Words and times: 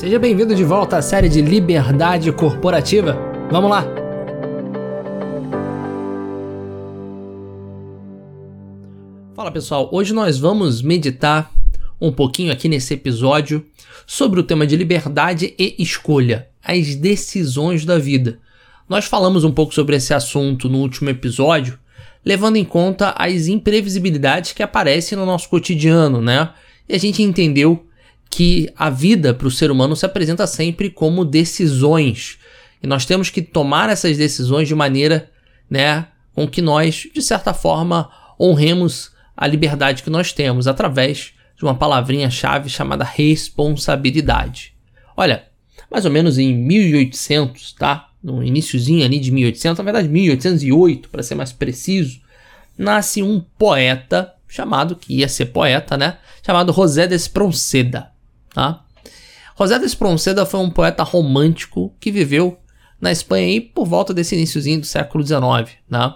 Seja 0.00 0.18
bem-vindo 0.18 0.54
de 0.54 0.64
volta 0.64 0.96
à 0.96 1.02
série 1.02 1.28
de 1.28 1.42
Liberdade 1.42 2.32
Corporativa. 2.32 3.18
Vamos 3.50 3.70
lá! 3.70 3.84
Fala 9.34 9.52
pessoal, 9.52 9.90
hoje 9.92 10.14
nós 10.14 10.38
vamos 10.38 10.80
meditar 10.80 11.52
um 12.00 12.10
pouquinho 12.10 12.50
aqui 12.50 12.66
nesse 12.66 12.94
episódio 12.94 13.62
sobre 14.06 14.40
o 14.40 14.42
tema 14.42 14.66
de 14.66 14.74
liberdade 14.74 15.54
e 15.58 15.74
escolha, 15.78 16.48
as 16.64 16.94
decisões 16.94 17.84
da 17.84 17.98
vida. 17.98 18.38
Nós 18.88 19.04
falamos 19.04 19.44
um 19.44 19.52
pouco 19.52 19.74
sobre 19.74 19.96
esse 19.96 20.14
assunto 20.14 20.66
no 20.66 20.78
último 20.78 21.10
episódio, 21.10 21.78
levando 22.24 22.56
em 22.56 22.64
conta 22.64 23.14
as 23.18 23.48
imprevisibilidades 23.48 24.52
que 24.52 24.62
aparecem 24.62 25.18
no 25.18 25.26
nosso 25.26 25.50
cotidiano, 25.50 26.22
né? 26.22 26.54
E 26.88 26.94
a 26.94 26.98
gente 26.98 27.22
entendeu 27.22 27.84
que 28.30 28.72
a 28.76 28.88
vida 28.88 29.34
para 29.34 29.48
o 29.48 29.50
ser 29.50 29.70
humano 29.70 29.96
se 29.96 30.06
apresenta 30.06 30.46
sempre 30.46 30.88
como 30.88 31.24
decisões. 31.24 32.38
E 32.80 32.86
nós 32.86 33.04
temos 33.04 33.28
que 33.28 33.42
tomar 33.42 33.90
essas 33.90 34.16
decisões 34.16 34.68
de 34.68 34.74
maneira, 34.74 35.28
né, 35.68 36.06
com 36.32 36.46
que 36.46 36.62
nós, 36.62 37.08
de 37.12 37.20
certa 37.20 37.52
forma, 37.52 38.08
honremos 38.38 39.10
a 39.36 39.46
liberdade 39.46 40.02
que 40.02 40.10
nós 40.10 40.32
temos 40.32 40.68
através 40.68 41.32
de 41.56 41.64
uma 41.64 41.74
palavrinha-chave 41.74 42.70
chamada 42.70 43.04
responsabilidade. 43.04 44.72
Olha, 45.16 45.44
mais 45.90 46.04
ou 46.04 46.10
menos 46.10 46.38
em 46.38 46.54
1800, 46.54 47.72
tá? 47.72 48.08
No 48.22 48.42
iníciozinho 48.42 49.04
ali 49.04 49.18
de 49.18 49.30
1800, 49.30 49.78
na 49.78 49.84
verdade 49.84 50.08
1808, 50.08 51.08
para 51.08 51.22
ser 51.22 51.34
mais 51.34 51.52
preciso, 51.52 52.20
nasce 52.78 53.22
um 53.22 53.40
poeta 53.58 54.32
chamado, 54.46 54.96
que 54.96 55.14
ia 55.14 55.28
ser 55.28 55.46
poeta, 55.46 55.96
né? 55.96 56.18
Chamado 56.42 56.72
José 56.72 57.06
de 57.06 57.14
Espronceda. 57.14 58.09
Tá? 58.52 58.84
José 59.58 59.78
de 59.78 59.84
Espronceda 59.84 60.46
foi 60.46 60.60
um 60.60 60.70
poeta 60.70 61.02
romântico 61.02 61.94
que 62.00 62.10
viveu 62.10 62.58
na 63.00 63.12
Espanha 63.12 63.46
aí 63.46 63.60
por 63.60 63.86
volta 63.86 64.12
desse 64.12 64.34
iníciozinho 64.34 64.80
do 64.80 64.86
século 64.86 65.24
XIX. 65.24 65.76
Né? 65.88 66.14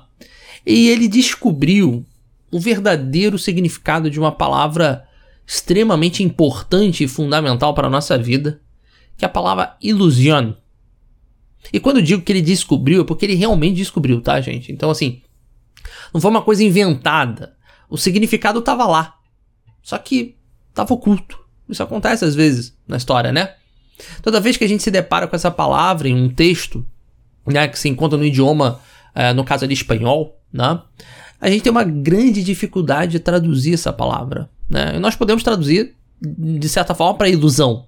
E 0.67 0.89
ele 0.89 1.09
descobriu 1.09 2.05
o 2.51 2.59
verdadeiro 2.59 3.39
significado 3.39 4.11
de 4.11 4.19
uma 4.19 4.33
palavra 4.33 5.07
extremamente 5.47 6.23
importante 6.23 7.05
e 7.05 7.09
fundamental 7.09 7.75
para 7.75 7.87
a 7.87 7.91
nossa 7.91 8.17
vida, 8.17 8.61
que 9.17 9.25
é 9.25 9.27
a 9.27 9.31
palavra 9.31 9.77
ilusión. 9.83 10.55
E 11.73 11.81
quando 11.81 11.99
eu 11.99 12.03
digo 12.03 12.23
que 12.23 12.33
ele 12.33 12.43
descobriu, 12.43 13.03
é 13.03 13.05
porque 13.05 13.27
ele 13.27 13.35
realmente 13.35 13.77
descobriu, 13.77 14.21
tá, 14.21 14.41
gente? 14.41 14.73
Então, 14.73 14.91
assim, 14.91 15.23
não 16.13 16.21
foi 16.21 16.31
uma 16.31 16.43
coisa 16.43 16.63
inventada. 16.63 17.57
O 17.89 17.97
significado 17.97 18.59
estava 18.59 18.87
lá. 18.87 19.17
Só 19.83 19.99
que 19.99 20.37
estava 20.71 20.95
oculto. 20.95 21.44
Isso 21.69 21.83
acontece 21.83 22.25
às 22.25 22.35
vezes 22.35 22.77
na 22.87 22.97
história, 22.97 23.33
né? 23.33 23.55
Toda 24.23 24.41
vez 24.41 24.57
que 24.57 24.65
a 24.65 24.69
gente 24.69 24.83
se 24.83 24.91
depara 24.91 25.27
com 25.27 25.37
essa 25.37 25.51
palavra 25.51 26.09
em 26.09 26.15
um 26.15 26.29
texto, 26.29 26.85
né, 27.47 27.69
que 27.69 27.79
se 27.79 27.89
encontra 27.89 28.19
no 28.19 28.25
idioma, 28.25 28.81
é, 29.15 29.33
no 29.33 29.45
caso 29.45 29.65
ali 29.65 29.75
espanhol, 29.75 30.39
né, 30.53 30.81
a 31.41 31.49
gente 31.49 31.63
tem 31.63 31.71
uma 31.71 31.85
grande 31.85 32.43
dificuldade 32.43 33.13
de 33.13 33.19
traduzir 33.21 33.75
essa 33.75 33.93
palavra. 33.93 34.49
Né? 34.69 34.95
E 34.97 34.99
nós 34.99 35.15
podemos 35.15 35.43
traduzir 35.43 35.95
de 36.21 36.69
certa 36.69 36.95
forma 36.95 37.15
para 37.17 37.29
ilusão. 37.29 37.87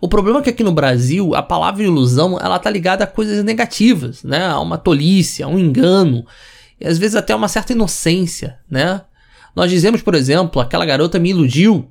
O 0.00 0.08
problema 0.08 0.40
é 0.40 0.42
que 0.42 0.50
aqui 0.50 0.62
no 0.62 0.72
Brasil 0.72 1.34
a 1.34 1.42
palavra 1.42 1.82
ilusão 1.82 2.38
ela 2.38 2.58
tá 2.58 2.68
ligada 2.68 3.04
a 3.04 3.06
coisas 3.06 3.42
negativas, 3.42 4.22
né? 4.22 4.46
A 4.46 4.60
uma 4.60 4.76
tolice, 4.76 5.42
a 5.42 5.48
um 5.48 5.58
engano, 5.58 6.26
e 6.78 6.86
às 6.86 6.98
vezes 6.98 7.16
até 7.16 7.34
uma 7.34 7.48
certa 7.48 7.72
inocência, 7.72 8.58
né? 8.70 9.00
Nós 9.54 9.70
dizemos, 9.70 10.02
por 10.02 10.14
exemplo, 10.14 10.60
aquela 10.60 10.84
garota 10.84 11.18
me 11.18 11.30
iludiu, 11.30 11.90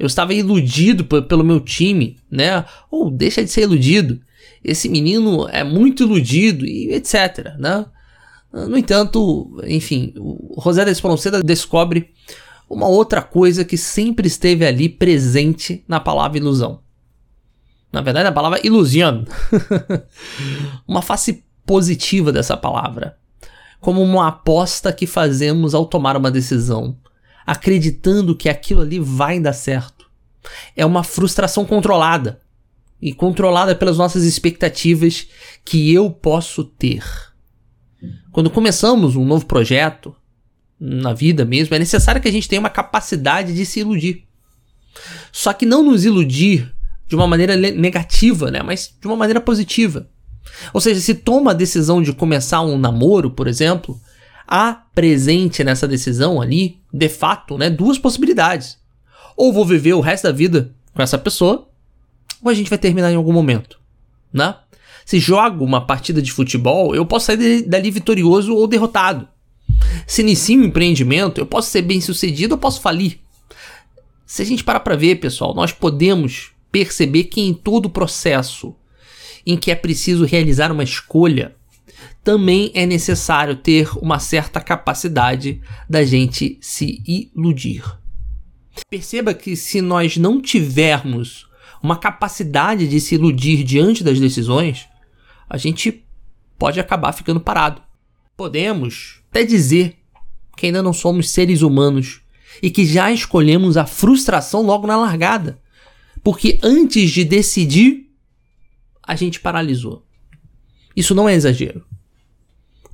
eu 0.00 0.06
estava 0.06 0.32
iludido 0.32 1.04
pelo 1.04 1.44
meu 1.44 1.60
time, 1.60 2.16
né? 2.30 2.64
Ou 2.90 3.10
deixa 3.10 3.44
de 3.44 3.50
ser 3.50 3.64
iludido. 3.64 4.18
Esse 4.64 4.88
menino 4.88 5.46
é 5.50 5.62
muito 5.62 6.04
iludido 6.04 6.64
e 6.64 6.94
etc, 6.94 7.54
né? 7.58 7.84
No 8.50 8.78
entanto, 8.78 9.60
enfim, 9.66 10.14
o 10.16 10.58
José 10.64 10.86
da 10.86 10.90
Espronceda 10.90 11.42
descobre 11.42 12.08
uma 12.68 12.88
outra 12.88 13.20
coisa 13.20 13.62
que 13.62 13.76
sempre 13.76 14.26
esteve 14.26 14.66
ali 14.66 14.88
presente 14.88 15.84
na 15.86 16.00
palavra 16.00 16.38
ilusão. 16.38 16.80
Na 17.92 18.00
verdade, 18.00 18.28
a 18.28 18.32
palavra 18.32 18.58
ilusión. 18.64 19.24
uma 20.88 21.02
face 21.02 21.44
positiva 21.66 22.32
dessa 22.32 22.56
palavra. 22.56 23.18
Como 23.80 24.02
uma 24.02 24.28
aposta 24.28 24.94
que 24.94 25.06
fazemos 25.06 25.74
ao 25.74 25.84
tomar 25.84 26.16
uma 26.16 26.30
decisão 26.30 26.96
acreditando 27.46 28.36
que 28.36 28.48
aquilo 28.48 28.82
ali 28.82 28.98
vai 28.98 29.40
dar 29.40 29.52
certo. 29.52 30.10
É 30.76 30.84
uma 30.84 31.04
frustração 31.04 31.64
controlada 31.64 32.40
e 33.00 33.12
controlada 33.12 33.74
pelas 33.74 33.98
nossas 33.98 34.24
expectativas 34.24 35.28
que 35.64 35.92
eu 35.92 36.10
posso 36.10 36.64
ter. 36.64 37.02
Quando 38.32 38.50
começamos 38.50 39.16
um 39.16 39.24
novo 39.24 39.46
projeto, 39.46 40.14
na 40.78 41.12
vida 41.12 41.44
mesmo, 41.44 41.74
é 41.74 41.78
necessário 41.78 42.20
que 42.22 42.28
a 42.28 42.32
gente 42.32 42.48
tenha 42.48 42.60
uma 42.60 42.70
capacidade 42.70 43.54
de 43.54 43.66
se 43.66 43.80
iludir. 43.80 44.24
Só 45.30 45.52
que 45.52 45.66
não 45.66 45.82
nos 45.82 46.04
iludir 46.04 46.72
de 47.06 47.14
uma 47.14 47.26
maneira 47.26 47.56
negativa, 47.56 48.50
né? 48.50 48.62
Mas 48.62 48.94
de 48.98 49.06
uma 49.06 49.16
maneira 49.16 49.40
positiva. 49.40 50.08
Ou 50.72 50.80
seja, 50.80 51.00
se 51.00 51.14
toma 51.14 51.50
a 51.50 51.54
decisão 51.54 52.02
de 52.02 52.12
começar 52.12 52.62
um 52.62 52.78
namoro, 52.78 53.30
por 53.30 53.46
exemplo, 53.46 54.00
há 54.50 54.74
presente 54.74 55.62
nessa 55.62 55.86
decisão 55.86 56.42
ali, 56.42 56.80
de 56.92 57.08
fato, 57.08 57.56
né, 57.56 57.70
duas 57.70 57.98
possibilidades. 57.98 58.76
Ou 59.36 59.52
vou 59.52 59.64
viver 59.64 59.94
o 59.94 60.00
resto 60.00 60.24
da 60.24 60.32
vida 60.32 60.74
com 60.92 61.00
essa 61.00 61.16
pessoa, 61.16 61.68
ou 62.42 62.50
a 62.50 62.54
gente 62.54 62.68
vai 62.68 62.78
terminar 62.78 63.12
em 63.12 63.16
algum 63.16 63.32
momento, 63.32 63.78
né? 64.32 64.56
Se 65.06 65.18
jogo 65.18 65.64
uma 65.64 65.86
partida 65.86 66.20
de 66.20 66.32
futebol, 66.32 66.94
eu 66.94 67.06
posso 67.06 67.26
sair 67.26 67.62
dali 67.62 67.90
vitorioso 67.90 68.54
ou 68.54 68.66
derrotado. 68.66 69.28
Se 70.06 70.22
inicio 70.22 70.60
um 70.60 70.64
empreendimento, 70.64 71.40
eu 71.40 71.46
posso 71.46 71.70
ser 71.70 71.82
bem 71.82 72.00
sucedido 72.00 72.54
ou 72.54 72.58
posso 72.58 72.80
falir. 72.80 73.20
Se 74.26 74.42
a 74.42 74.44
gente 74.44 74.62
parar 74.62 74.80
para 74.80 74.96
ver, 74.96 75.16
pessoal, 75.16 75.54
nós 75.54 75.72
podemos 75.72 76.52
perceber 76.70 77.24
que 77.24 77.40
em 77.40 77.52
todo 77.52 77.86
o 77.86 77.90
processo 77.90 78.74
em 79.44 79.56
que 79.56 79.70
é 79.70 79.74
preciso 79.74 80.24
realizar 80.24 80.70
uma 80.70 80.84
escolha, 80.84 81.56
também 82.22 82.70
é 82.74 82.84
necessário 82.84 83.56
ter 83.56 83.88
uma 83.98 84.18
certa 84.18 84.60
capacidade 84.60 85.60
da 85.88 86.04
gente 86.04 86.58
se 86.60 87.02
iludir. 87.06 87.82
Perceba 88.88 89.34
que 89.34 89.56
se 89.56 89.80
nós 89.80 90.16
não 90.16 90.40
tivermos 90.40 91.48
uma 91.82 91.96
capacidade 91.96 92.86
de 92.86 93.00
se 93.00 93.14
iludir 93.14 93.64
diante 93.64 94.04
das 94.04 94.20
decisões, 94.20 94.86
a 95.48 95.56
gente 95.56 96.04
pode 96.58 96.78
acabar 96.78 97.12
ficando 97.12 97.40
parado. 97.40 97.82
Podemos 98.36 99.22
até 99.30 99.44
dizer 99.44 99.96
que 100.56 100.66
ainda 100.66 100.82
não 100.82 100.92
somos 100.92 101.30
seres 101.30 101.62
humanos 101.62 102.20
e 102.62 102.70
que 102.70 102.84
já 102.84 103.10
escolhemos 103.10 103.76
a 103.76 103.86
frustração 103.86 104.62
logo 104.62 104.86
na 104.86 104.96
largada, 104.96 105.58
porque 106.22 106.58
antes 106.62 107.10
de 107.10 107.24
decidir, 107.24 108.10
a 109.02 109.16
gente 109.16 109.40
paralisou. 109.40 110.06
Isso 110.94 111.14
não 111.14 111.28
é 111.28 111.34
exagero. 111.34 111.84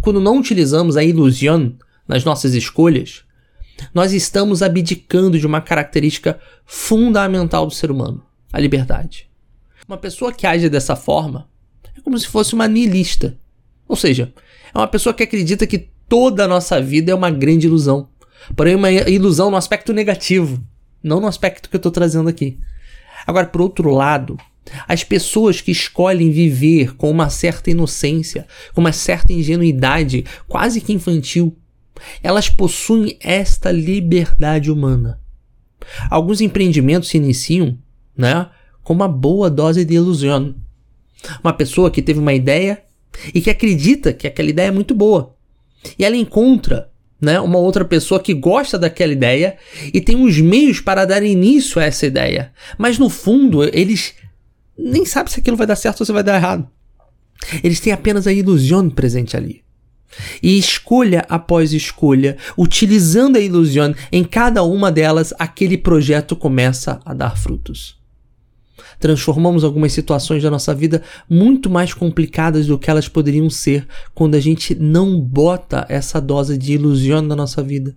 Quando 0.07 0.21
não 0.21 0.39
utilizamos 0.39 0.97
a 0.97 1.03
ilusão 1.03 1.75
nas 2.07 2.25
nossas 2.25 2.55
escolhas, 2.55 3.25
nós 3.93 4.13
estamos 4.13 4.63
abdicando 4.63 5.37
de 5.37 5.45
uma 5.45 5.61
característica 5.61 6.39
fundamental 6.65 7.67
do 7.67 7.75
ser 7.75 7.91
humano, 7.91 8.25
a 8.53 8.61
liberdade. 8.61 9.29
Uma 9.89 9.99
pessoa 9.99 10.33
que 10.33 10.47
age 10.47 10.69
dessa 10.69 10.95
forma 10.95 11.49
é 11.93 12.01
como 12.01 12.17
se 12.17 12.29
fosse 12.29 12.55
uma 12.55 12.69
nihilista. 12.69 13.37
Ou 13.89 13.97
seja, 13.97 14.33
é 14.73 14.79
uma 14.79 14.87
pessoa 14.87 15.13
que 15.13 15.25
acredita 15.25 15.67
que 15.67 15.89
toda 16.09 16.45
a 16.45 16.49
nossa 16.49 16.81
vida 16.81 17.11
é 17.11 17.15
uma 17.15 17.29
grande 17.29 17.67
ilusão. 17.67 18.09
Porém, 18.55 18.77
uma 18.77 18.93
ilusão 18.93 19.51
no 19.51 19.57
aspecto 19.57 19.93
negativo, 19.93 20.63
não 21.03 21.21
no 21.21 21.27
aspecto 21.27 21.69
que 21.69 21.75
eu 21.75 21.79
estou 21.79 21.91
trazendo 21.91 22.29
aqui. 22.29 22.61
Agora, 23.27 23.49
por 23.49 23.61
outro 23.61 23.91
lado, 23.91 24.39
as 24.87 25.05
pessoas 25.05 25.61
que 25.61 25.71
escolhem 25.71 26.31
viver 26.31 26.97
com 26.97 27.11
uma 27.11 27.31
certa 27.31 27.71
inocência, 27.71 28.47
com 28.75 28.81
uma 28.81 28.93
certa 28.93 29.33
ingenuidade, 29.33 30.25
quase 30.49 30.81
que 30.81 30.93
infantil, 30.93 31.57
elas 32.23 32.49
possuem 32.49 33.17
esta 33.21 33.71
liberdade 33.71 34.71
humana. 34.71 35.21
Alguns 36.11 36.41
empreendimentos 36.41 37.09
se 37.09 37.17
iniciam, 37.17 37.79
né, 38.17 38.49
com 38.83 38.93
uma 38.93 39.09
boa 39.09 39.49
dose 39.49 39.85
de 39.85 39.95
ilusão. 39.95 40.55
Uma 41.43 41.53
pessoa 41.53 41.91
que 41.91 42.03
teve 42.03 42.19
uma 42.19 42.35
ideia 42.35 42.83
e 43.35 43.41
que 43.41 43.51
acredita 43.51 44.13
que 44.13 44.27
aquela 44.27 44.51
ideia 44.51 44.69
é 44.69 44.73
muito 44.73 44.95
boa. 44.95 45.35
E 45.99 46.05
ela 46.05 46.17
encontra 46.17 46.91
né, 47.21 47.41
uma 47.41 47.59
outra 47.59 47.85
pessoa 47.85 48.21
que 48.21 48.35
gosta 48.35 48.79
daquela 48.79 49.13
ideia 49.13 49.57
e 49.93 50.01
tem 50.01 50.23
os 50.23 50.39
meios 50.39 50.81
para 50.81 51.05
dar 51.05 51.23
início 51.23 51.81
a 51.81 51.85
essa 51.85 52.07
ideia. 52.07 52.53
Mas 52.77 52.99
no 52.99 53.09
fundo, 53.09 53.65
eles 53.65 54.15
nem 54.79 55.05
sabem 55.05 55.33
se 55.33 55.41
aquilo 55.41 55.57
vai 55.57 55.67
dar 55.67 55.77
certo 55.77 56.01
ou 56.01 56.07
se 56.07 56.13
vai 56.13 56.23
dar 56.23 56.37
errado. 56.37 56.69
Eles 57.63 57.81
têm 57.81 57.93
apenas 57.93 58.27
a 58.27 58.33
ilusão 58.33 58.89
presente 58.91 59.37
ali. 59.37 59.67
E 60.43 60.59
escolha 60.59 61.25
após 61.29 61.73
escolha, 61.73 62.37
utilizando 62.57 63.37
a 63.37 63.41
ilusão 63.41 63.95
em 64.11 64.25
cada 64.25 64.63
uma 64.63 64.91
delas, 64.91 65.35
aquele 65.39 65.77
projeto 65.77 66.35
começa 66.37 67.01
a 67.05 67.13
dar 67.13 67.37
frutos. 67.37 67.97
transformamos 68.99 69.63
algumas 69.63 69.93
situações 69.93 70.43
da 70.43 70.51
nossa 70.51 70.75
vida 70.75 71.03
muito 71.29 71.69
mais 71.69 71.93
complicadas 71.93 72.67
do 72.67 72.79
que 72.79 72.91
elas 72.91 73.09
poderiam 73.09 73.51
ser 73.51 73.87
quando 74.15 74.37
a 74.37 74.41
gente 74.41 74.75
não 74.75 75.21
bota 75.21 75.85
essa 75.89 76.19
dose 76.19 76.57
de 76.57 76.73
ilusão 76.73 77.21
na 77.21 77.37
nossa 77.37 77.63
vida. 77.63 77.95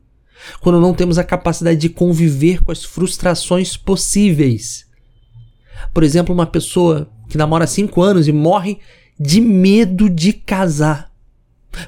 Quando 0.59 0.79
não 0.79 0.93
temos 0.93 1.17
a 1.17 1.23
capacidade 1.23 1.79
de 1.79 1.89
conviver 1.89 2.61
com 2.63 2.71
as 2.71 2.83
frustrações 2.83 3.77
possíveis. 3.77 4.88
Por 5.93 6.03
exemplo, 6.03 6.33
uma 6.33 6.45
pessoa 6.45 7.09
que 7.27 7.37
namora 7.37 7.67
cinco 7.67 8.01
anos 8.01 8.27
e 8.27 8.31
morre 8.31 8.79
de 9.19 9.41
medo 9.41 10.09
de 10.09 10.33
casar. 10.33 11.11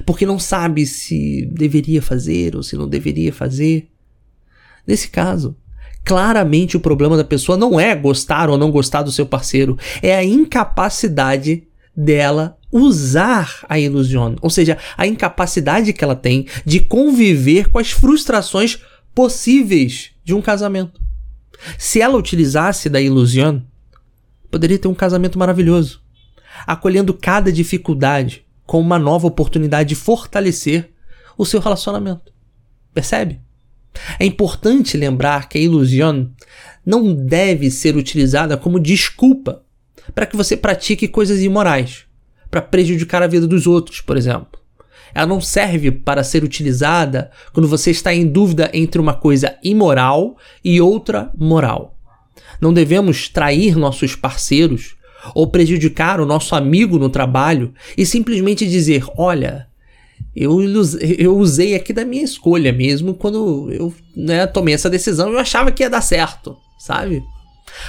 Porque 0.06 0.24
não 0.24 0.38
sabe 0.38 0.86
se 0.86 1.48
deveria 1.52 2.00
fazer 2.00 2.54
ou 2.54 2.62
se 2.62 2.76
não 2.76 2.88
deveria 2.88 3.32
fazer. 3.32 3.88
Nesse 4.86 5.08
caso, 5.08 5.56
claramente 6.04 6.76
o 6.76 6.80
problema 6.80 7.16
da 7.16 7.24
pessoa 7.24 7.58
não 7.58 7.78
é 7.78 7.94
gostar 7.94 8.48
ou 8.48 8.58
não 8.58 8.70
gostar 8.70 9.02
do 9.02 9.12
seu 9.12 9.26
parceiro, 9.26 9.76
é 10.00 10.14
a 10.14 10.24
incapacidade 10.24 11.64
dela 11.94 12.58
usar 12.70 13.64
a 13.68 13.78
ilusão, 13.78 14.34
ou 14.40 14.48
seja, 14.48 14.78
a 14.96 15.06
incapacidade 15.06 15.92
que 15.92 16.02
ela 16.02 16.16
tem 16.16 16.46
de 16.64 16.80
conviver 16.80 17.68
com 17.68 17.78
as 17.78 17.90
frustrações 17.90 18.78
possíveis 19.14 20.10
de 20.24 20.32
um 20.32 20.40
casamento. 20.40 21.00
Se 21.78 22.00
ela 22.00 22.16
utilizasse 22.16 22.88
da 22.88 23.00
ilusão, 23.00 23.62
poderia 24.52 24.78
ter 24.78 24.86
um 24.86 24.94
casamento 24.94 25.38
maravilhoso, 25.38 26.02
acolhendo 26.66 27.14
cada 27.14 27.50
dificuldade 27.50 28.44
como 28.66 28.84
uma 28.84 28.98
nova 28.98 29.26
oportunidade 29.26 29.88
de 29.88 29.94
fortalecer 29.94 30.90
o 31.38 31.46
seu 31.46 31.58
relacionamento. 31.58 32.30
Percebe? 32.92 33.40
É 34.18 34.26
importante 34.26 34.96
lembrar 34.96 35.48
que 35.48 35.56
a 35.56 35.60
ilusão 35.60 36.30
não 36.84 37.14
deve 37.14 37.70
ser 37.70 37.96
utilizada 37.96 38.56
como 38.56 38.78
desculpa 38.78 39.64
para 40.14 40.26
que 40.26 40.36
você 40.36 40.56
pratique 40.56 41.08
coisas 41.08 41.40
imorais, 41.40 42.04
para 42.50 42.60
prejudicar 42.60 43.22
a 43.22 43.26
vida 43.26 43.46
dos 43.46 43.66
outros, 43.66 44.00
por 44.02 44.16
exemplo. 44.16 44.60
Ela 45.14 45.26
não 45.26 45.40
serve 45.40 45.90
para 45.90 46.24
ser 46.24 46.44
utilizada 46.44 47.30
quando 47.52 47.68
você 47.68 47.90
está 47.90 48.14
em 48.14 48.26
dúvida 48.26 48.70
entre 48.72 49.00
uma 49.00 49.14
coisa 49.14 49.56
imoral 49.62 50.36
e 50.64 50.80
outra 50.80 51.30
moral. 51.36 51.91
Não 52.62 52.72
devemos 52.72 53.28
trair 53.28 53.76
nossos 53.76 54.14
parceiros 54.14 54.94
ou 55.34 55.48
prejudicar 55.48 56.20
o 56.20 56.26
nosso 56.26 56.54
amigo 56.54 56.96
no 56.96 57.10
trabalho 57.10 57.74
e 57.98 58.06
simplesmente 58.06 58.68
dizer: 58.68 59.04
olha, 59.18 59.66
eu, 60.34 60.60
eu 61.18 61.36
usei 61.36 61.74
aqui 61.74 61.92
da 61.92 62.04
minha 62.04 62.22
escolha 62.22 62.72
mesmo 62.72 63.14
quando 63.14 63.68
eu 63.72 63.92
né, 64.16 64.46
tomei 64.46 64.74
essa 64.74 64.88
decisão. 64.88 65.32
Eu 65.32 65.40
achava 65.40 65.72
que 65.72 65.82
ia 65.82 65.90
dar 65.90 66.02
certo, 66.02 66.56
sabe? 66.78 67.20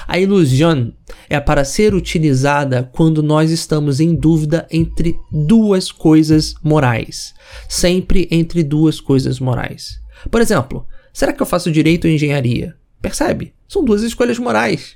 A 0.07 0.17
ilusão 0.17 0.91
é 1.29 1.39
para 1.39 1.63
ser 1.63 1.93
utilizada 1.93 2.89
quando 2.93 3.21
nós 3.21 3.51
estamos 3.51 3.99
em 3.99 4.15
dúvida 4.15 4.67
entre 4.71 5.15
duas 5.31 5.91
coisas 5.91 6.55
morais. 6.63 7.35
Sempre 7.69 8.27
entre 8.31 8.63
duas 8.63 8.99
coisas 8.99 9.39
morais. 9.39 9.99
Por 10.31 10.41
exemplo, 10.41 10.83
será 11.13 11.31
que 11.31 11.43
eu 11.43 11.45
faço 11.45 11.71
direito 11.71 12.05
ou 12.05 12.11
engenharia? 12.11 12.75
Percebe? 13.03 13.53
São 13.67 13.83
duas 13.83 14.01
escolhas 14.01 14.39
morais. 14.39 14.95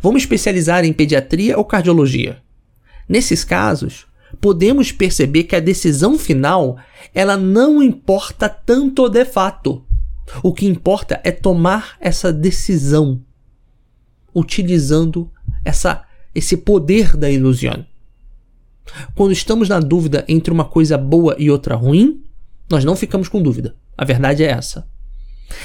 Vamos 0.00 0.22
especializar 0.22 0.84
em 0.84 0.92
pediatria 0.92 1.58
ou 1.58 1.64
cardiologia? 1.64 2.40
Nesses 3.08 3.42
casos, 3.42 4.06
podemos 4.40 4.92
perceber 4.92 5.42
que 5.42 5.56
a 5.56 5.60
decisão 5.60 6.16
final 6.16 6.78
ela 7.12 7.36
não 7.36 7.82
importa 7.82 8.48
tanto 8.48 9.08
de 9.08 9.24
fato. 9.24 9.84
O 10.40 10.54
que 10.54 10.66
importa 10.66 11.20
é 11.24 11.32
tomar 11.32 11.96
essa 12.00 12.32
decisão 12.32 13.20
utilizando 14.32 15.28
essa, 15.64 16.04
esse 16.32 16.58
poder 16.58 17.16
da 17.16 17.28
ilusão. 17.28 17.84
Quando 19.16 19.32
estamos 19.32 19.68
na 19.68 19.80
dúvida 19.80 20.24
entre 20.28 20.52
uma 20.52 20.64
coisa 20.64 20.96
boa 20.96 21.34
e 21.40 21.50
outra 21.50 21.74
ruim, 21.74 22.22
nós 22.70 22.84
não 22.84 22.94
ficamos 22.94 23.28
com 23.28 23.42
dúvida. 23.42 23.74
A 23.96 24.04
verdade 24.04 24.44
é 24.44 24.50
essa. 24.50 24.88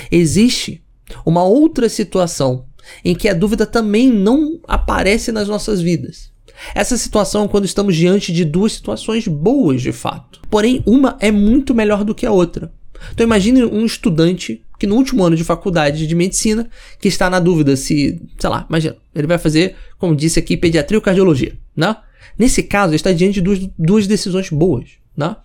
Existe 0.09 0.82
uma 1.25 1.43
outra 1.43 1.87
situação 1.89 2.65
em 3.03 3.15
que 3.15 3.29
a 3.29 3.33
dúvida 3.33 3.65
também 3.65 4.09
não 4.09 4.59
aparece 4.67 5.31
nas 5.31 5.47
nossas 5.47 5.81
vidas. 5.81 6.31
Essa 6.75 6.97
situação 6.97 7.45
é 7.45 7.47
quando 7.47 7.65
estamos 7.65 7.95
diante 7.95 8.31
de 8.31 8.45
duas 8.45 8.73
situações 8.73 9.27
boas 9.27 9.81
de 9.81 9.91
fato. 9.91 10.41
Porém, 10.49 10.83
uma 10.85 11.17
é 11.19 11.31
muito 11.31 11.73
melhor 11.73 12.03
do 12.03 12.15
que 12.15 12.25
a 12.25 12.31
outra. 12.31 12.71
Então 13.11 13.25
imagine 13.25 13.63
um 13.65 13.85
estudante 13.85 14.63
que 14.79 14.87
no 14.87 14.95
último 14.95 15.23
ano 15.23 15.35
de 15.35 15.43
faculdade 15.43 16.07
de 16.07 16.15
medicina, 16.15 16.69
que 16.99 17.07
está 17.07 17.29
na 17.29 17.39
dúvida 17.39 17.75
se, 17.75 18.21
sei 18.37 18.49
lá, 18.49 18.65
imagina, 18.69 18.95
ele 19.15 19.27
vai 19.27 19.37
fazer, 19.37 19.75
como 19.97 20.15
disse 20.15 20.39
aqui, 20.39 20.57
pediatria 20.57 20.97
ou 20.97 21.01
cardiologia, 21.01 21.57
né? 21.75 21.95
Nesse 22.37 22.63
caso, 22.63 22.89
ele 22.89 22.95
está 22.97 23.11
diante 23.11 23.35
de 23.35 23.41
duas, 23.41 23.59
duas 23.77 24.07
decisões 24.07 24.49
boas, 24.49 24.89
né? 25.15 25.35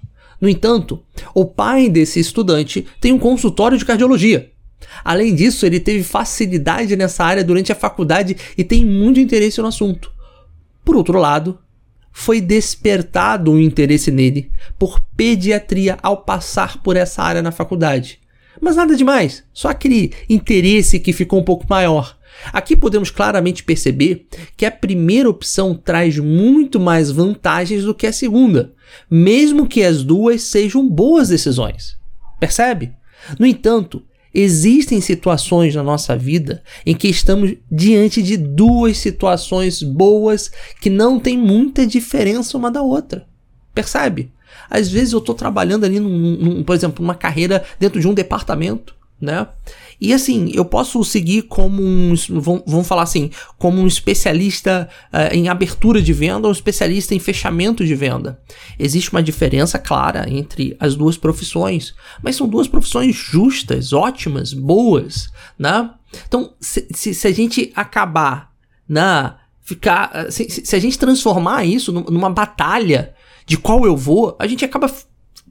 No 0.40 0.48
entanto, 0.48 1.02
o 1.34 1.44
pai 1.44 1.88
desse 1.88 2.20
estudante 2.20 2.86
tem 3.00 3.12
um 3.12 3.18
consultório 3.18 3.76
de 3.76 3.84
cardiologia. 3.84 4.50
Além 5.04 5.34
disso, 5.34 5.66
ele 5.66 5.80
teve 5.80 6.02
facilidade 6.02 6.96
nessa 6.96 7.24
área 7.24 7.44
durante 7.44 7.72
a 7.72 7.76
faculdade 7.76 8.36
e 8.56 8.64
tem 8.64 8.84
muito 8.84 9.20
interesse 9.20 9.60
no 9.60 9.68
assunto. 9.68 10.12
Por 10.84 10.96
outro 10.96 11.18
lado, 11.18 11.58
foi 12.12 12.40
despertado 12.40 13.52
um 13.52 13.60
interesse 13.60 14.10
nele 14.10 14.50
por 14.78 15.00
pediatria 15.16 15.96
ao 16.02 16.18
passar 16.18 16.82
por 16.82 16.96
essa 16.96 17.22
área 17.22 17.42
na 17.42 17.52
faculdade. 17.52 18.18
Mas 18.60 18.76
nada 18.76 18.96
demais, 18.96 19.44
só 19.52 19.68
aquele 19.68 20.12
interesse 20.28 20.98
que 20.98 21.12
ficou 21.12 21.38
um 21.38 21.44
pouco 21.44 21.64
maior. 21.68 22.18
Aqui 22.52 22.76
podemos 22.76 23.10
claramente 23.10 23.64
perceber 23.64 24.26
que 24.56 24.66
a 24.66 24.70
primeira 24.70 25.28
opção 25.28 25.74
traz 25.74 26.18
muito 26.18 26.78
mais 26.78 27.10
vantagens 27.10 27.84
do 27.84 27.94
que 27.94 28.06
a 28.06 28.12
segunda, 28.12 28.72
mesmo 29.10 29.66
que 29.66 29.82
as 29.82 30.02
duas 30.02 30.42
sejam 30.42 30.88
boas 30.88 31.28
decisões. 31.28 31.96
Percebe? 32.40 32.92
No 33.38 33.46
entanto, 33.46 34.02
Existem 34.34 35.00
situações 35.00 35.74
na 35.74 35.82
nossa 35.82 36.16
vida 36.16 36.62
em 36.84 36.94
que 36.94 37.08
estamos 37.08 37.54
diante 37.70 38.22
de 38.22 38.36
duas 38.36 38.98
situações 38.98 39.82
boas 39.82 40.50
que 40.80 40.90
não 40.90 41.18
tem 41.18 41.36
muita 41.36 41.86
diferença 41.86 42.56
uma 42.56 42.70
da 42.70 42.82
outra. 42.82 43.26
Percebe? 43.74 44.30
Às 44.68 44.88
vezes 44.88 45.12
eu 45.12 45.18
estou 45.18 45.34
trabalhando 45.34 45.84
ali, 45.84 45.98
num, 45.98 46.10
num, 46.10 46.62
por 46.62 46.74
exemplo, 46.74 47.02
uma 47.02 47.14
carreira 47.14 47.64
dentro 47.78 48.00
de 48.00 48.06
um 48.06 48.14
departamento, 48.14 48.94
né? 49.20 49.46
E 50.00 50.14
assim, 50.14 50.50
eu 50.54 50.64
posso 50.64 51.02
seguir 51.02 51.42
como 51.42 51.82
um, 51.82 52.14
vamos 52.66 52.86
falar 52.86 53.02
assim, 53.02 53.30
como 53.58 53.80
um 53.80 53.86
especialista 53.86 54.88
uh, 55.12 55.34
em 55.34 55.48
abertura 55.48 56.00
de 56.00 56.12
venda 56.12 56.46
ou 56.46 56.50
um 56.50 56.52
especialista 56.52 57.14
em 57.14 57.18
fechamento 57.18 57.84
de 57.84 57.94
venda. 57.94 58.40
Existe 58.78 59.10
uma 59.10 59.22
diferença 59.22 59.78
clara 59.78 60.28
entre 60.30 60.76
as 60.78 60.94
duas 60.94 61.16
profissões, 61.16 61.94
mas 62.22 62.36
são 62.36 62.48
duas 62.48 62.68
profissões 62.68 63.14
justas, 63.14 63.92
ótimas, 63.92 64.52
boas, 64.52 65.32
né? 65.58 65.90
Então, 66.26 66.54
se, 66.60 66.86
se, 66.94 67.12
se 67.12 67.26
a 67.26 67.32
gente 67.32 67.72
acabar, 67.74 68.52
né, 68.88 69.34
ficar, 69.60 70.30
se, 70.30 70.48
se 70.48 70.76
a 70.76 70.78
gente 70.78 70.98
transformar 70.98 71.64
isso 71.64 71.92
numa 71.92 72.30
batalha 72.30 73.14
de 73.44 73.58
qual 73.58 73.84
eu 73.84 73.96
vou, 73.96 74.36
a 74.38 74.46
gente 74.46 74.64
acaba 74.64 74.90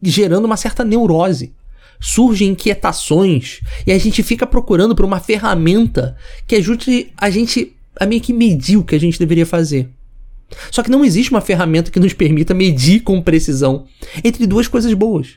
gerando 0.02 0.46
uma 0.46 0.58
certa 0.58 0.86
neurose 0.86 1.54
surgem 2.00 2.50
inquietações 2.50 3.62
e 3.86 3.92
a 3.92 3.98
gente 3.98 4.22
fica 4.24 4.46
procurando 4.46 4.96
por 4.96 5.06
uma 5.06 5.20
ferramenta 5.20 6.16
que 6.46 6.56
ajude 6.56 7.12
a 7.18 7.30
gente 7.30 7.74
a 8.00 8.06
meio 8.06 8.22
que 8.22 8.34
medir 8.34 8.78
o 8.78 8.84
que 8.84 8.96
a 8.96 9.00
gente 9.00 9.20
deveria 9.20 9.46
fazer. 9.46 9.90
Só 10.72 10.82
que 10.82 10.92
não 10.92 11.04
existe 11.04 11.32
uma 11.32 11.42
ferramenta 11.42 11.92
que 11.92 12.00
nos 12.00 12.14
permita 12.14 12.54
medir 12.54 13.02
com 13.02 13.22
precisão 13.22 13.86
entre 14.24 14.48
duas 14.48 14.68
coisas 14.68 14.94
boas. 14.94 15.36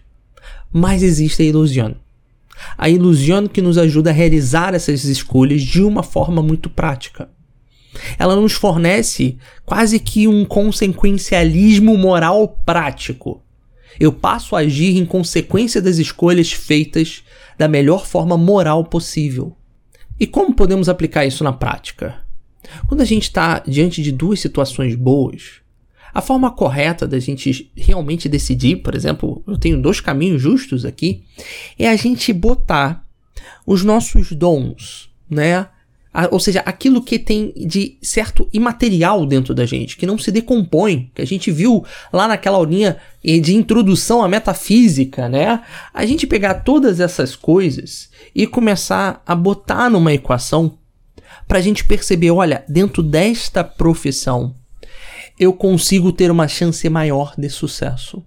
Mas 0.73 1.03
existe 1.03 1.43
a 1.43 1.45
ilusão. 1.45 1.97
A 2.77 2.89
ilusão 2.89 3.49
que 3.49 3.63
nos 3.63 3.79
ajuda 3.79 4.11
a 4.11 4.13
realizar 4.13 4.75
essas 4.75 5.05
escolhas 5.05 5.63
de 5.63 5.83
uma 5.83 6.03
forma 6.03 6.43
muito 6.43 6.69
prática. 6.69 7.29
Ela 8.19 8.37
nos 8.37 8.53
fornece 8.53 9.37
quase 9.65 9.99
que 9.99 10.29
um 10.29 10.45
consequencialismo 10.45 11.97
moral 11.97 12.61
prático 12.65 13.43
eu 13.99 14.13
passo 14.13 14.55
a 14.55 14.61
agir 14.61 14.97
em 14.97 15.05
consequência 15.05 15.81
das 15.81 15.99
escolhas 15.99 16.53
feitas 16.53 17.23
da 17.59 17.69
melhor 17.69 18.07
forma 18.07 18.37
moral 18.37 18.85
possível. 18.85 19.57
E 20.19 20.27
como 20.27 20.55
podemos 20.55 20.89
aplicar 20.89 21.25
isso 21.25 21.43
na 21.43 21.53
prática? 21.53 22.23
Quando 22.87 23.01
a 23.01 23.05
gente 23.05 23.25
está 23.25 23.59
diante 23.61 24.03
de 24.03 24.13
duas 24.13 24.41
situações 24.41 24.95
boas, 24.95 25.61
a 26.13 26.21
forma 26.21 26.51
correta 26.51 27.07
da 27.07 27.19
gente 27.19 27.71
realmente 27.77 28.29
decidir, 28.29 28.77
por 28.77 28.95
exemplo, 28.95 29.43
eu 29.47 29.57
tenho 29.57 29.81
dois 29.81 30.01
caminhos 30.01 30.43
justos 30.43 30.85
aqui, 30.85 31.25
é 31.79 31.89
a 31.89 31.97
gente 31.97 32.33
botar 32.33 33.07
os 33.67 33.85
nossos 33.85 34.33
dons, 34.33 35.11
né? 35.29 35.69
Ou 36.31 36.41
seja, 36.41 36.61
aquilo 36.67 37.03
que 37.03 37.19
tem 37.19 37.53
de 37.57 37.97
certo 38.03 38.49
imaterial 38.53 39.25
dentro 39.25 39.55
da 39.55 39.65
gente, 39.65 39.97
que 39.97 40.07
não 40.07 40.19
se 40.19 40.33
decompõe, 40.33 41.11
que 41.15 41.23
a 41.23 41.27
gente 41.27 41.51
viu 41.53 41.85
lá 42.13 42.27
naquela 42.27 42.57
aulinha 42.57 42.97
de 43.23 43.55
introdução 43.55 44.23
à 44.23 44.29
metafísica, 44.29 45.29
né? 45.29 45.63
A 45.95 46.05
gente 46.05 46.27
pegar 46.27 46.55
todas 46.55 46.99
essas 46.99 47.37
coisas 47.37 48.11
e 48.35 48.47
começar 48.47 49.23
a 49.25 49.35
botar 49.37 49.89
numa 49.89 50.13
equação 50.13 50.77
pra 51.47 51.61
gente 51.61 51.85
perceber, 51.85 52.31
olha, 52.33 52.65
dentro 52.69 53.03
desta 53.03 53.63
profissão 53.63 54.55
eu 55.39 55.53
consigo 55.53 56.13
ter 56.13 56.31
uma 56.31 56.47
chance 56.47 56.87
maior 56.91 57.35
de 57.39 57.49
sucesso. 57.49 58.23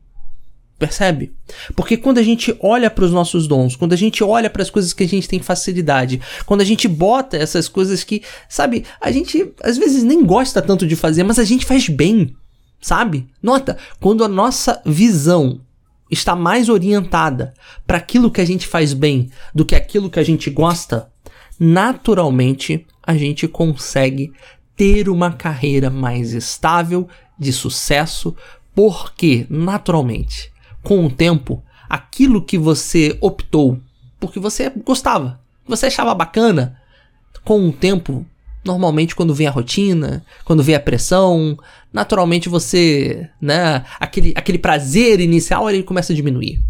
Percebe? 0.84 1.32
Porque 1.78 1.96
quando 1.96 2.18
a 2.18 2.22
gente 2.22 2.54
olha 2.60 2.90
para 2.90 3.06
os 3.06 3.12
nossos 3.12 3.48
dons, 3.48 3.74
quando 3.74 3.94
a 3.94 3.96
gente 3.96 4.22
olha 4.22 4.50
para 4.50 4.62
as 4.62 4.70
coisas 4.70 4.92
que 4.92 5.06
a 5.06 5.08
gente 5.08 5.30
tem 5.30 5.40
facilidade, 5.40 6.20
quando 6.46 6.60
a 6.60 6.66
gente 6.66 6.90
bota 6.90 7.38
essas 7.38 7.70
coisas 7.70 8.04
que, 8.04 8.22
sabe, 8.50 8.84
a 9.00 9.10
gente 9.10 9.54
às 9.64 9.78
vezes 9.78 10.04
nem 10.04 10.26
gosta 10.26 10.62
tanto 10.62 10.86
de 10.86 10.98
fazer, 10.98 11.24
mas 11.24 11.40
a 11.40 11.46
gente 11.46 11.66
faz 11.66 11.88
bem, 11.88 12.36
sabe? 12.82 13.26
Nota, 13.42 13.78
quando 13.98 14.26
a 14.26 14.28
nossa 14.28 14.82
visão 14.86 15.62
está 16.12 16.36
mais 16.36 16.68
orientada 16.68 17.54
para 17.88 17.98
aquilo 17.98 18.30
que 18.30 18.42
a 18.42 18.46
gente 18.46 18.68
faz 18.68 18.92
bem 18.92 19.32
do 19.56 19.64
que 19.64 19.76
aquilo 19.76 20.10
que 20.10 20.20
a 20.20 20.24
gente 20.24 20.50
gosta, 20.50 21.08
naturalmente 21.58 22.86
a 23.02 23.16
gente 23.16 23.48
consegue 23.48 24.34
ter 24.76 25.08
uma 25.08 25.32
carreira 25.32 25.90
mais 25.90 26.34
estável, 26.34 27.08
de 27.40 27.54
sucesso, 27.54 28.36
porque, 28.76 29.46
naturalmente, 29.50 30.53
com 30.84 31.06
o 31.06 31.10
tempo, 31.10 31.64
aquilo 31.90 32.44
que 32.44 32.58
você 32.58 33.18
optou, 33.22 33.80
porque 34.20 34.40
você 34.40 34.70
gostava, 34.70 35.40
você 35.68 35.88
achava 35.88 36.14
bacana, 36.14 36.78
com 37.44 37.68
o 37.68 37.74
tempo, 37.74 38.26
normalmente 38.64 39.16
quando 39.16 39.34
vem 39.34 39.48
a 39.48 39.52
rotina, 39.52 40.24
quando 40.46 40.64
vem 40.64 40.76
a 40.76 40.80
pressão, 40.80 41.58
naturalmente 41.92 42.50
você, 42.50 43.30
né, 43.42 43.84
aquele, 44.00 44.34
aquele 44.36 44.58
prazer 44.58 45.20
inicial 45.20 45.70
ele 45.70 45.84
começa 45.84 46.14
a 46.14 46.16
diminuir. 46.16 46.62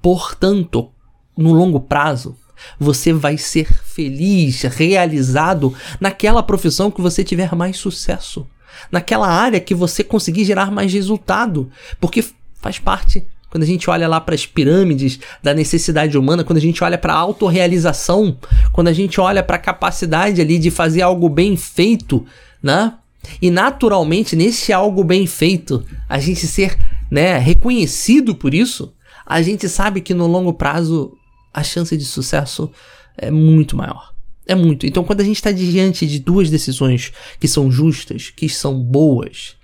Portanto, 0.00 0.90
no 1.36 1.52
longo 1.52 1.80
prazo, 1.80 2.36
você 2.78 3.12
vai 3.12 3.38
ser 3.38 3.72
feliz, 3.84 4.62
realizado 4.62 5.74
naquela 6.00 6.42
profissão 6.42 6.90
que 6.90 7.00
você 7.00 7.22
tiver 7.22 7.54
mais 7.54 7.76
sucesso, 7.76 8.46
naquela 8.90 9.28
área 9.28 9.60
que 9.60 9.74
você 9.74 10.02
conseguir 10.02 10.44
gerar 10.44 10.70
mais 10.70 10.92
resultado, 10.92 11.70
porque 12.00 12.24
faz 12.60 12.78
parte 12.78 13.24
quando 13.50 13.62
a 13.62 13.66
gente 13.66 13.88
olha 13.88 14.06
lá 14.06 14.20
para 14.20 14.34
as 14.34 14.46
pirâmides 14.46 15.18
da 15.42 15.54
necessidade 15.54 16.16
humana, 16.18 16.44
quando 16.44 16.58
a 16.58 16.62
gente 16.62 16.82
olha 16.84 16.98
para 16.98 17.14
a 17.14 17.16
autorrealização, 17.16 18.36
quando 18.72 18.88
a 18.88 18.92
gente 18.92 19.20
olha 19.20 19.42
para 19.42 19.56
a 19.56 19.60
capacidade 19.60 20.40
ali 20.40 20.58
de 20.58 20.70
fazer 20.70 21.02
algo 21.02 21.28
bem 21.28 21.56
feito, 21.56 22.24
né? 22.62 22.94
E 23.40 23.50
naturalmente, 23.50 24.36
nesse 24.36 24.72
algo 24.72 25.02
bem 25.02 25.26
feito, 25.26 25.84
a 26.08 26.18
gente 26.18 26.46
ser, 26.46 26.78
né, 27.10 27.38
reconhecido 27.38 28.34
por 28.34 28.54
isso, 28.54 28.92
a 29.26 29.42
gente 29.42 29.68
sabe 29.68 30.00
que 30.00 30.14
no 30.14 30.26
longo 30.26 30.52
prazo 30.52 31.12
a 31.52 31.62
chance 31.62 31.96
de 31.96 32.04
sucesso 32.04 32.70
é 33.16 33.30
muito 33.30 33.76
maior. 33.76 34.14
É 34.46 34.54
muito. 34.54 34.86
Então, 34.86 35.04
quando 35.04 35.20
a 35.20 35.24
gente 35.24 35.36
está 35.36 35.52
diante 35.52 36.06
de 36.06 36.18
duas 36.18 36.48
decisões 36.48 37.12
que 37.38 37.46
são 37.46 37.70
justas, 37.70 38.30
que 38.30 38.48
são 38.48 38.80
boas, 38.80 39.56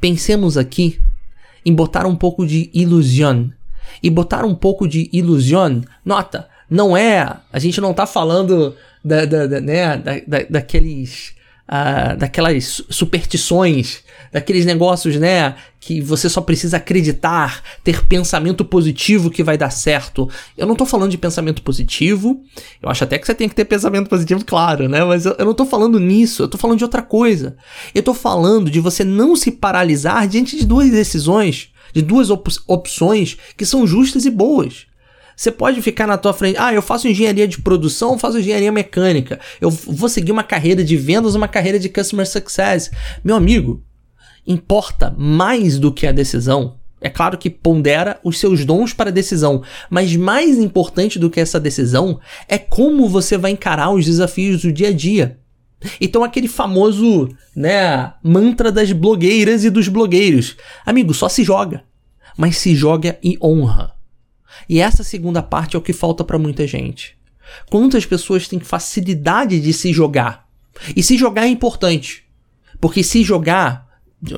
pensemos 0.00 0.56
aqui 0.56 0.98
em 1.64 1.74
botar 1.74 2.06
um 2.06 2.16
pouco 2.16 2.46
de 2.46 2.70
ilusão. 2.72 3.50
E 4.02 4.08
botar 4.08 4.44
um 4.44 4.54
pouco 4.54 4.86
de 4.86 5.10
ilusão, 5.12 5.82
nota, 6.04 6.48
não 6.68 6.96
é. 6.96 7.36
A 7.52 7.58
gente 7.58 7.80
não 7.80 7.90
está 7.90 8.06
falando 8.06 8.74
da, 9.04 9.24
da, 9.24 9.46
da, 9.46 9.60
né, 9.60 9.96
da, 9.96 10.12
da, 10.26 10.46
daqueles 10.48 11.34
daquelas 12.18 12.82
superstições, 12.90 14.02
daqueles 14.32 14.66
negócios, 14.66 15.14
né? 15.16 15.54
Que 15.78 16.00
você 16.00 16.28
só 16.28 16.40
precisa 16.40 16.78
acreditar, 16.78 17.62
ter 17.84 18.04
pensamento 18.06 18.64
positivo 18.64 19.30
que 19.30 19.44
vai 19.44 19.56
dar 19.56 19.70
certo. 19.70 20.28
Eu 20.58 20.66
não 20.66 20.74
tô 20.74 20.84
falando 20.84 21.12
de 21.12 21.18
pensamento 21.18 21.62
positivo. 21.62 22.42
Eu 22.82 22.90
acho 22.90 23.04
até 23.04 23.18
que 23.18 23.26
você 23.26 23.34
tem 23.34 23.48
que 23.48 23.54
ter 23.54 23.64
pensamento 23.64 24.08
positivo, 24.08 24.44
claro, 24.44 24.88
né? 24.88 25.04
Mas 25.04 25.24
eu, 25.24 25.36
eu 25.38 25.44
não 25.44 25.54
tô 25.54 25.64
falando 25.64 26.00
nisso. 26.00 26.42
Eu 26.42 26.48
tô 26.48 26.58
falando 26.58 26.78
de 26.78 26.84
outra 26.84 27.02
coisa. 27.02 27.56
Eu 27.94 28.02
tô 28.02 28.14
falando 28.14 28.68
de 28.68 28.80
você 28.80 29.04
não 29.04 29.36
se 29.36 29.52
paralisar 29.52 30.26
diante 30.26 30.56
de 30.56 30.66
duas 30.66 30.90
decisões, 30.90 31.68
de 31.92 32.02
duas 32.02 32.30
op 32.30 32.50
opções 32.66 33.36
que 33.56 33.64
são 33.64 33.86
justas 33.86 34.24
e 34.24 34.30
boas. 34.30 34.89
Você 35.40 35.50
pode 35.50 35.80
ficar 35.80 36.06
na 36.06 36.18
tua 36.18 36.34
frente, 36.34 36.58
ah, 36.58 36.74
eu 36.74 36.82
faço 36.82 37.08
engenharia 37.08 37.48
de 37.48 37.62
produção, 37.62 38.18
faço 38.18 38.38
engenharia 38.38 38.70
mecânica, 38.70 39.40
eu 39.58 39.70
vou 39.70 40.06
seguir 40.06 40.32
uma 40.32 40.42
carreira 40.42 40.84
de 40.84 40.98
vendas, 40.98 41.34
uma 41.34 41.48
carreira 41.48 41.78
de 41.78 41.88
customer 41.88 42.28
success. 42.28 42.90
Meu 43.24 43.36
amigo, 43.36 43.82
importa 44.46 45.14
mais 45.16 45.78
do 45.78 45.90
que 45.90 46.06
a 46.06 46.12
decisão. 46.12 46.76
É 47.00 47.08
claro 47.08 47.38
que 47.38 47.48
pondera 47.48 48.20
os 48.22 48.38
seus 48.38 48.66
dons 48.66 48.92
para 48.92 49.08
a 49.08 49.12
decisão, 49.12 49.62
mas 49.88 50.14
mais 50.14 50.58
importante 50.58 51.18
do 51.18 51.30
que 51.30 51.40
essa 51.40 51.58
decisão 51.58 52.20
é 52.46 52.58
como 52.58 53.08
você 53.08 53.38
vai 53.38 53.52
encarar 53.52 53.88
os 53.92 54.04
desafios 54.04 54.60
do 54.60 54.70
dia 54.70 54.88
a 54.88 54.92
dia. 54.92 55.38
Então 55.98 56.22
aquele 56.22 56.48
famoso, 56.48 57.30
né, 57.56 58.12
mantra 58.22 58.70
das 58.70 58.92
blogueiras 58.92 59.64
e 59.64 59.70
dos 59.70 59.88
blogueiros. 59.88 60.58
Amigo, 60.84 61.14
só 61.14 61.30
se 61.30 61.42
joga, 61.42 61.82
mas 62.36 62.58
se 62.58 62.74
joga 62.74 63.18
em 63.22 63.38
honra. 63.42 63.98
E 64.68 64.80
essa 64.80 65.02
segunda 65.02 65.42
parte 65.42 65.76
é 65.76 65.78
o 65.78 65.82
que 65.82 65.92
falta 65.92 66.24
para 66.24 66.38
muita 66.38 66.66
gente. 66.66 67.16
Quantas 67.68 68.06
pessoas 68.06 68.48
têm 68.48 68.60
facilidade 68.60 69.60
de 69.60 69.72
se 69.72 69.92
jogar? 69.92 70.48
E 70.94 71.02
se 71.02 71.16
jogar 71.16 71.44
é 71.44 71.48
importante. 71.48 72.24
Porque 72.80 73.02
se 73.02 73.22
jogar, 73.22 73.88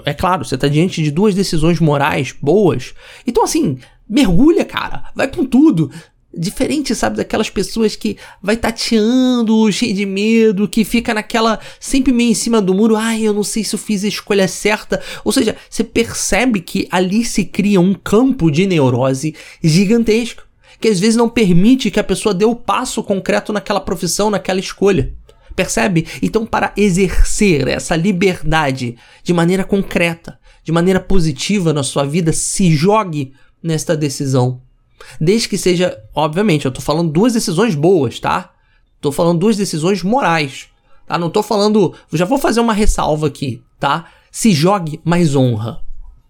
é 0.04 0.14
claro, 0.14 0.44
você 0.44 0.54
está 0.54 0.68
diante 0.68 1.02
de 1.02 1.10
duas 1.10 1.34
decisões 1.34 1.78
morais 1.78 2.34
boas. 2.40 2.94
Então, 3.26 3.44
assim, 3.44 3.78
mergulha, 4.08 4.64
cara. 4.64 5.10
Vai 5.14 5.28
com 5.28 5.44
tudo. 5.44 5.90
Diferente, 6.34 6.94
sabe, 6.94 7.18
daquelas 7.18 7.50
pessoas 7.50 7.94
que 7.94 8.16
vai 8.42 8.56
tateando, 8.56 9.70
cheio 9.70 9.94
de 9.94 10.06
medo, 10.06 10.66
que 10.66 10.82
fica 10.82 11.12
naquela 11.12 11.60
sempre 11.78 12.10
meio 12.10 12.30
em 12.30 12.34
cima 12.34 12.62
do 12.62 12.72
muro, 12.72 12.96
ai, 12.96 13.22
eu 13.22 13.34
não 13.34 13.44
sei 13.44 13.62
se 13.62 13.74
eu 13.74 13.78
fiz 13.78 14.02
a 14.02 14.08
escolha 14.08 14.48
certa. 14.48 15.02
Ou 15.24 15.30
seja, 15.30 15.54
você 15.68 15.84
percebe 15.84 16.60
que 16.60 16.88
ali 16.90 17.22
se 17.22 17.44
cria 17.44 17.78
um 17.78 17.92
campo 17.92 18.50
de 18.50 18.66
neurose 18.66 19.34
gigantesco, 19.62 20.44
que 20.80 20.88
às 20.88 20.98
vezes 20.98 21.16
não 21.16 21.28
permite 21.28 21.90
que 21.90 22.00
a 22.00 22.04
pessoa 22.04 22.34
dê 22.34 22.46
o 22.46 22.56
passo 22.56 23.02
concreto 23.02 23.52
naquela 23.52 23.80
profissão, 23.80 24.30
naquela 24.30 24.58
escolha. 24.58 25.12
Percebe? 25.54 26.06
Então, 26.22 26.46
para 26.46 26.72
exercer 26.78 27.68
essa 27.68 27.94
liberdade 27.94 28.96
de 29.22 29.34
maneira 29.34 29.64
concreta, 29.64 30.38
de 30.64 30.72
maneira 30.72 30.98
positiva 30.98 31.74
na 31.74 31.82
sua 31.82 32.04
vida, 32.04 32.32
se 32.32 32.74
jogue 32.74 33.34
nesta 33.62 33.94
decisão 33.94 34.62
Desde 35.20 35.48
que 35.48 35.58
seja, 35.58 35.98
obviamente, 36.14 36.66
eu 36.66 36.72
tô 36.72 36.80
falando 36.80 37.10
duas 37.10 37.32
decisões 37.32 37.74
boas, 37.74 38.18
tá? 38.20 38.52
Tô 39.00 39.10
falando 39.10 39.40
duas 39.40 39.56
decisões 39.56 40.02
morais, 40.02 40.68
tá? 41.06 41.18
Não 41.18 41.30
tô 41.30 41.42
falando, 41.42 41.94
já 42.12 42.24
vou 42.24 42.38
fazer 42.38 42.60
uma 42.60 42.72
ressalva 42.72 43.26
aqui, 43.26 43.62
tá? 43.78 44.06
Se 44.30 44.52
jogue 44.52 45.00
mais 45.04 45.34
honra. 45.34 45.80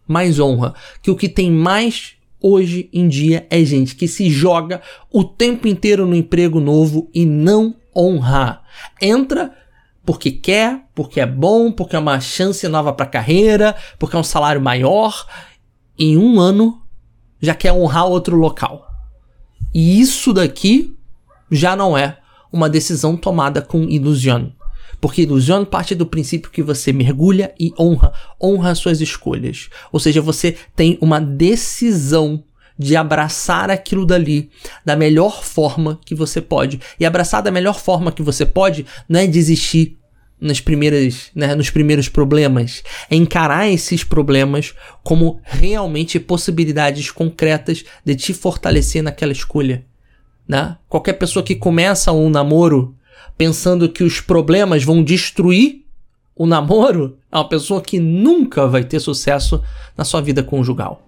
Mais 0.08 0.40
honra, 0.40 0.74
que 1.00 1.10
o 1.10 1.16
que 1.16 1.28
tem 1.28 1.50
mais 1.50 2.14
hoje 2.40 2.90
em 2.92 3.06
dia 3.06 3.46
é 3.48 3.64
gente 3.64 3.94
que 3.94 4.08
se 4.08 4.28
joga 4.28 4.82
o 5.10 5.22
tempo 5.22 5.68
inteiro 5.68 6.04
no 6.04 6.14
emprego 6.14 6.58
novo 6.58 7.08
e 7.14 7.24
não 7.24 7.74
honra. 7.96 8.62
Entra 9.00 9.52
porque 10.04 10.32
quer, 10.32 10.84
porque 10.94 11.20
é 11.20 11.26
bom, 11.26 11.70
porque 11.70 11.94
é 11.94 11.98
uma 11.98 12.20
chance 12.20 12.66
nova 12.66 12.92
para 12.92 13.06
carreira, 13.06 13.76
porque 13.98 14.16
é 14.16 14.18
um 14.18 14.24
salário 14.24 14.60
maior. 14.60 15.26
Em 15.96 16.16
um 16.16 16.40
ano 16.40 16.81
já 17.42 17.54
quer 17.54 17.72
honrar 17.72 18.06
outro 18.06 18.36
local. 18.36 18.88
E 19.74 20.00
isso 20.00 20.32
daqui 20.32 20.96
já 21.50 21.74
não 21.74 21.98
é 21.98 22.18
uma 22.52 22.70
decisão 22.70 23.16
tomada 23.16 23.60
com 23.60 23.82
ilusão. 23.82 24.52
Porque 25.00 25.22
ilusão 25.22 25.64
parte 25.64 25.96
do 25.96 26.06
princípio 26.06 26.50
que 26.50 26.62
você 26.62 26.92
mergulha 26.92 27.52
e 27.58 27.72
honra, 27.78 28.12
honra 28.40 28.74
suas 28.74 29.00
escolhas. 29.00 29.68
Ou 29.90 29.98
seja, 29.98 30.22
você 30.22 30.56
tem 30.76 30.96
uma 31.00 31.20
decisão 31.20 32.44
de 32.78 32.94
abraçar 32.94 33.70
aquilo 33.70 34.06
dali 34.06 34.50
da 34.84 34.94
melhor 34.94 35.42
forma 35.42 35.98
que 36.04 36.14
você 36.14 36.40
pode. 36.40 36.80
E 37.00 37.04
abraçar 37.04 37.42
da 37.42 37.50
melhor 37.50 37.80
forma 37.80 38.12
que 38.12 38.22
você 38.22 38.46
pode 38.46 38.86
não 39.08 39.18
é 39.18 39.26
desistir 39.26 39.98
nas 40.42 40.60
primeiras, 40.60 41.30
né, 41.34 41.54
nos 41.54 41.70
primeiros 41.70 42.08
problemas, 42.08 42.82
é 43.08 43.14
encarar 43.14 43.68
esses 43.68 44.02
problemas 44.02 44.74
como 45.04 45.40
realmente 45.44 46.18
possibilidades 46.18 47.12
concretas 47.12 47.84
de 48.04 48.16
te 48.16 48.34
fortalecer 48.34 49.04
naquela 49.04 49.30
escolha. 49.30 49.86
Né? 50.46 50.76
Qualquer 50.88 51.12
pessoa 51.12 51.44
que 51.44 51.54
começa 51.54 52.10
um 52.10 52.28
namoro 52.28 52.96
pensando 53.38 53.88
que 53.88 54.02
os 54.02 54.20
problemas 54.20 54.82
vão 54.82 55.02
destruir 55.02 55.84
o 56.34 56.44
namoro 56.44 57.18
é 57.30 57.36
uma 57.36 57.48
pessoa 57.48 57.80
que 57.80 58.00
nunca 58.00 58.66
vai 58.66 58.82
ter 58.82 58.98
sucesso 58.98 59.62
na 59.96 60.04
sua 60.04 60.20
vida 60.20 60.42
conjugal. 60.42 61.06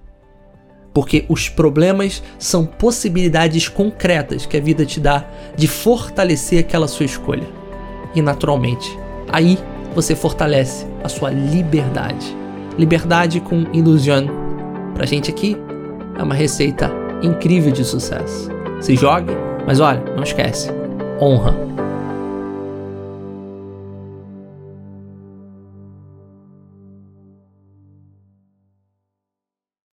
Porque 0.93 1.25
os 1.29 1.49
problemas 1.49 2.23
são 2.39 2.65
possibilidades 2.65 3.69
concretas 3.69 4.47
que 4.47 4.57
a 4.57 4.61
vida 4.61 4.87
te 4.87 5.01
dá 5.01 5.29
de 5.57 5.67
fortalecer 5.67 6.61
aquela 6.61 6.87
sua 6.87 7.07
escolha. 7.07 7.49
E 8.15 8.23
naturalmente, 8.23 8.97
Aí 9.35 9.59
você 9.97 10.15
fortalece 10.15 10.87
a 11.03 11.09
sua 11.09 11.29
liberdade. 11.29 12.37
Liberdade 12.79 13.41
com 13.41 13.65
ilusão. 13.73 14.29
Pra 14.95 15.05
gente 15.05 15.29
aqui 15.29 15.57
é 16.17 16.23
uma 16.23 16.37
receita 16.37 16.89
incrível 17.21 17.73
de 17.73 17.85
sucesso. 17.85 18.49
Se 18.81 18.95
jogue, 18.95 19.33
mas 19.67 19.81
olha, 19.81 20.01
não 20.15 20.23
esquece. 20.23 20.71
Honra 21.21 21.53